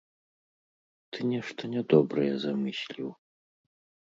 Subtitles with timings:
[1.11, 3.09] Ты нешта нядобрае замысліў.